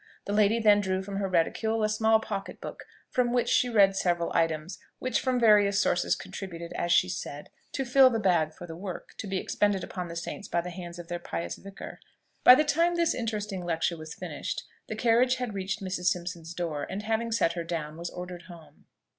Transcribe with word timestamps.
The 0.25 0.33
lady 0.33 0.59
then 0.59 0.81
drew 0.81 1.03
from 1.03 1.17
her 1.17 1.27
reticule 1.29 1.83
a 1.83 1.87
small 1.87 2.19
pocket 2.19 2.59
book, 2.59 2.85
from 3.11 3.31
which 3.31 3.47
she 3.47 3.69
read 3.69 3.95
several 3.95 4.31
items, 4.33 4.79
which 4.97 5.19
from 5.19 5.39
various 5.39 5.79
sources 5.79 6.15
contributed, 6.15 6.73
as 6.73 6.91
she 6.91 7.07
said, 7.07 7.51
"to 7.73 7.85
fill 7.85 8.07
a 8.15 8.19
bag 8.19 8.51
for 8.51 8.65
the 8.65 8.75
Work," 8.75 9.09
to 9.19 9.27
be 9.27 9.37
expended 9.37 9.83
upon 9.83 10.07
the 10.07 10.15
saints 10.15 10.47
by 10.47 10.61
the 10.61 10.71
hands 10.71 10.97
of 10.97 11.07
their 11.07 11.19
pious 11.19 11.55
vicar. 11.57 11.99
By 12.43 12.55
the 12.55 12.63
time 12.65 12.95
this 12.95 13.13
interesting 13.13 13.63
lecture 13.63 13.95
was 13.95 14.15
finished, 14.15 14.63
the 14.87 14.95
carriage 14.95 15.35
had 15.35 15.53
reached 15.53 15.83
Mrs. 15.83 16.05
Simpson's 16.07 16.55
door, 16.55 16.87
and 16.89 17.03
having 17.03 17.31
set 17.31 17.53
her 17.53 17.63
down, 17.63 17.95
was 17.95 18.09
ordered 18.09 18.45
home. 18.47 18.85